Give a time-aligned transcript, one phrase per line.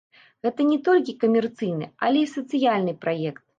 [0.45, 3.41] Гэта не толькі камерцыйны, але і сацыяльны праект.